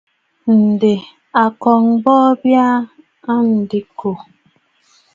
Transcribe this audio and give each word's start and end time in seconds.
Ǹdè 0.63 0.93
a 1.41 1.43
kɔ̀ŋə̀ 1.61 1.95
bɔɔ 2.03 2.29
bya 2.41 2.65
aa 3.31 3.41
diŋkò. 3.69 4.11